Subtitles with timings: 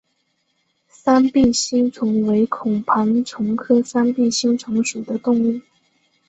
[0.87, 5.61] 三臂星虫为孔盘虫科三臂星虫属的动物。